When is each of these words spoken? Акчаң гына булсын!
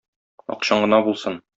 Акчаң 0.55 0.83
гына 0.87 1.03
булсын! 1.11 1.43